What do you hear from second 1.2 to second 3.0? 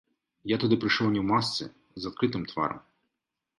ў масцы, з адкрытым тварам.